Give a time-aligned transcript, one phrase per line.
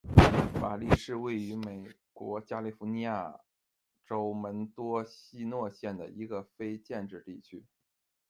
[0.59, 3.39] 法利是位于美国加利福尼亚
[4.03, 7.67] 州门多西诺县的一个非建制地区。